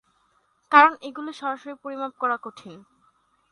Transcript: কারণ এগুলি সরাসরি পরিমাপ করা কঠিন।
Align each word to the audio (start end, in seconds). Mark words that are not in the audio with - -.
কারণ 0.71 0.93
এগুলি 1.01 1.31
সরাসরি 1.33 1.73
পরিমাপ 1.83 2.13
করা 2.21 2.37
কঠিন। 2.37 2.77